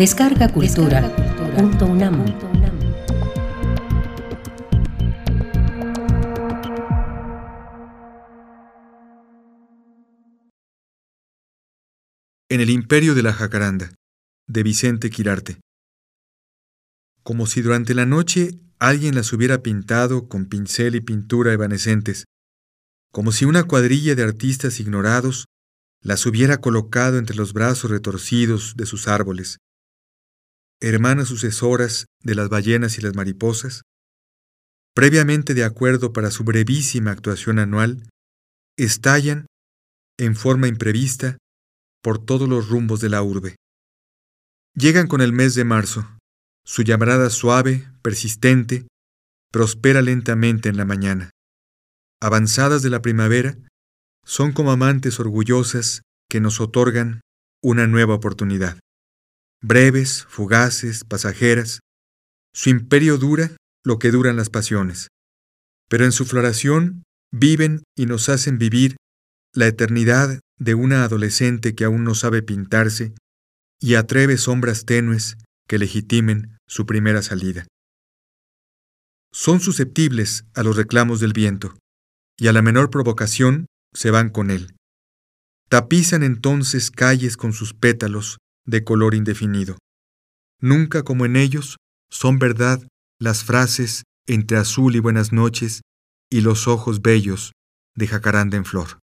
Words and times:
Descarga 0.00 0.50
Cultura. 0.50 1.14
Punto 1.54 1.84
UNAM. 1.84 2.24
En 12.48 12.60
el 12.62 12.70
imperio 12.70 13.14
de 13.14 13.22
la 13.22 13.34
jacaranda, 13.34 13.92
de 14.48 14.62
Vicente 14.62 15.10
Quirarte. 15.10 15.60
Como 17.22 17.46
si 17.46 17.60
durante 17.60 17.92
la 17.92 18.06
noche 18.06 18.58
alguien 18.78 19.14
las 19.14 19.34
hubiera 19.34 19.62
pintado 19.62 20.28
con 20.28 20.46
pincel 20.46 20.94
y 20.94 21.02
pintura 21.02 21.52
evanescentes, 21.52 22.24
como 23.12 23.32
si 23.32 23.44
una 23.44 23.64
cuadrilla 23.64 24.14
de 24.14 24.22
artistas 24.22 24.80
ignorados 24.80 25.44
las 26.00 26.24
hubiera 26.24 26.62
colocado 26.62 27.18
entre 27.18 27.36
los 27.36 27.52
brazos 27.52 27.90
retorcidos 27.90 28.76
de 28.78 28.86
sus 28.86 29.06
árboles, 29.06 29.58
hermanas 30.80 31.28
sucesoras 31.28 32.06
de 32.22 32.34
las 32.34 32.48
ballenas 32.48 32.98
y 32.98 33.02
las 33.02 33.14
mariposas, 33.14 33.82
previamente 34.94 35.54
de 35.54 35.64
acuerdo 35.64 36.12
para 36.12 36.30
su 36.30 36.44
brevísima 36.44 37.10
actuación 37.10 37.58
anual, 37.58 38.08
estallan, 38.76 39.46
en 40.18 40.34
forma 40.36 40.68
imprevista, 40.68 41.36
por 42.02 42.24
todos 42.24 42.48
los 42.48 42.68
rumbos 42.68 43.00
de 43.00 43.10
la 43.10 43.22
urbe. 43.22 43.56
Llegan 44.74 45.06
con 45.06 45.20
el 45.20 45.32
mes 45.32 45.54
de 45.54 45.64
marzo, 45.64 46.06
su 46.64 46.82
llamarada 46.82 47.28
suave, 47.30 47.90
persistente, 48.02 48.86
prospera 49.52 50.00
lentamente 50.00 50.68
en 50.68 50.76
la 50.76 50.84
mañana. 50.84 51.30
Avanzadas 52.22 52.82
de 52.82 52.90
la 52.90 53.02
primavera, 53.02 53.56
son 54.24 54.52
como 54.52 54.70
amantes 54.70 55.18
orgullosas 55.20 56.02
que 56.28 56.40
nos 56.40 56.60
otorgan 56.60 57.20
una 57.62 57.86
nueva 57.86 58.14
oportunidad 58.14 58.78
breves, 59.62 60.24
fugaces, 60.28 61.04
pasajeras. 61.04 61.80
Su 62.54 62.70
imperio 62.70 63.18
dura 63.18 63.56
lo 63.84 63.98
que 63.98 64.10
duran 64.10 64.36
las 64.36 64.50
pasiones, 64.50 65.08
pero 65.88 66.04
en 66.04 66.12
su 66.12 66.24
floración 66.24 67.04
viven 67.32 67.82
y 67.96 68.06
nos 68.06 68.28
hacen 68.28 68.58
vivir 68.58 68.96
la 69.54 69.66
eternidad 69.66 70.40
de 70.58 70.74
una 70.74 71.04
adolescente 71.04 71.74
que 71.74 71.84
aún 71.84 72.04
no 72.04 72.14
sabe 72.14 72.42
pintarse 72.42 73.14
y 73.80 73.94
atreve 73.94 74.36
sombras 74.36 74.84
tenues 74.84 75.36
que 75.66 75.78
legitimen 75.78 76.58
su 76.66 76.86
primera 76.86 77.22
salida. 77.22 77.66
Son 79.32 79.60
susceptibles 79.60 80.44
a 80.54 80.62
los 80.62 80.76
reclamos 80.76 81.20
del 81.20 81.32
viento, 81.32 81.78
y 82.36 82.48
a 82.48 82.52
la 82.52 82.62
menor 82.62 82.90
provocación 82.90 83.66
se 83.94 84.10
van 84.10 84.30
con 84.30 84.50
él. 84.50 84.74
Tapizan 85.68 86.24
entonces 86.24 86.90
calles 86.90 87.36
con 87.36 87.52
sus 87.52 87.74
pétalos 87.74 88.38
de 88.70 88.84
color 88.84 89.14
indefinido. 89.14 89.76
Nunca 90.60 91.02
como 91.02 91.24
en 91.26 91.36
ellos 91.36 91.76
son 92.10 92.38
verdad 92.38 92.86
las 93.18 93.44
frases 93.44 94.04
entre 94.26 94.56
azul 94.56 94.94
y 94.94 95.00
buenas 95.00 95.32
noches 95.32 95.82
y 96.30 96.40
los 96.40 96.68
ojos 96.68 97.02
bellos 97.02 97.52
de 97.96 98.06
jacaranda 98.06 98.56
en 98.56 98.64
flor. 98.64 99.00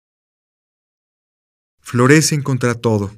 Florecen 1.80 2.42
contra 2.42 2.74
todo, 2.74 3.16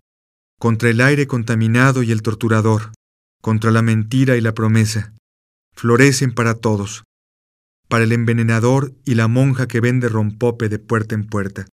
contra 0.58 0.90
el 0.90 1.00
aire 1.00 1.26
contaminado 1.26 2.02
y 2.02 2.12
el 2.12 2.22
torturador, 2.22 2.92
contra 3.42 3.70
la 3.70 3.82
mentira 3.82 4.36
y 4.36 4.40
la 4.40 4.54
promesa. 4.54 5.12
Florecen 5.74 6.34
para 6.34 6.54
todos, 6.54 7.04
para 7.88 8.04
el 8.04 8.12
envenenador 8.12 8.94
y 9.04 9.14
la 9.14 9.28
monja 9.28 9.68
que 9.68 9.80
vende 9.80 10.08
rompope 10.08 10.68
de 10.68 10.78
puerta 10.78 11.14
en 11.14 11.26
puerta, 11.26 11.66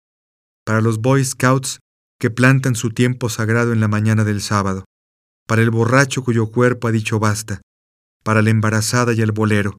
para 0.65 0.81
los 0.81 0.99
Boy 1.01 1.25
Scouts 1.25 1.79
que 2.23 2.31
plantan 2.31 2.77
su 2.77 2.91
tiempo 2.91 3.29
sagrado 3.29 3.73
en 3.73 3.81
la 3.81 3.89
mañana 3.89 4.23
del 4.23 4.41
sábado, 4.43 4.85
para 5.49 5.61
el 5.61 5.73
borracho 5.73 6.23
cuyo 6.23 6.53
cuerpo 6.53 6.87
ha 6.87 6.93
dicho 6.93 7.19
basta, 7.19 7.63
para 8.23 8.43
la 8.43 8.51
embarazada 8.51 9.13
y 9.13 9.23
el 9.23 9.33
bolero, 9.33 9.77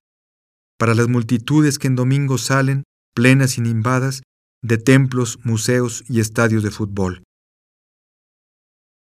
para 0.77 0.93
las 0.93 1.07
multitudes 1.07 1.79
que 1.79 1.87
en 1.87 1.95
domingo 1.95 2.37
salen, 2.37 2.83
plenas 3.15 3.57
y 3.57 3.61
nimbadas, 3.61 4.23
de 4.61 4.77
templos, 4.77 5.39
museos 5.45 6.03
y 6.09 6.19
estadios 6.19 6.63
de 6.63 6.71
fútbol. 6.71 7.23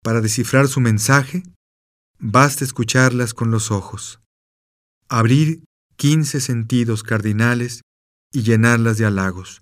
Para 0.04 0.22
descifrar 0.22 0.68
su 0.68 0.80
mensaje, 0.80 1.44
basta 2.18 2.66
escucharlas 2.66 3.36
con 3.36 3.52
los 3.52 3.70
ojos, 3.70 4.20
abrir 5.10 5.64
quince 5.96 6.42
sentidos 6.42 7.04
cardinales 7.04 7.82
y 8.34 8.42
llenarlas 8.42 8.98
de 8.98 9.06
halagos, 9.06 9.62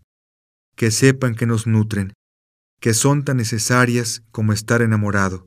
que 0.78 0.92
sepan 0.92 1.36
que 1.36 1.46
nos 1.46 1.68
nutren, 1.68 2.14
que 2.80 2.94
son 2.94 3.24
tan 3.24 3.38
necesarias 3.38 4.24
como 4.32 4.54
estar 4.54 4.82
enamorado, 4.82 5.46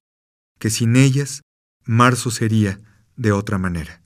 que 0.58 0.70
sin 0.70 0.96
ellas 0.96 1.42
marzo 1.84 2.30
sería 2.30 2.80
de 3.16 3.32
otra 3.32 3.58
manera. 3.58 4.02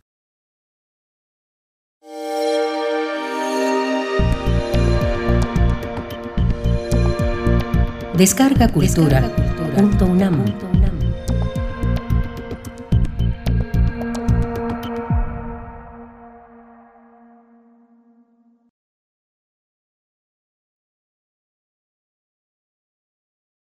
Descarga 8.17 8.69
Cultura. 8.69 9.35
Punto 9.75 10.07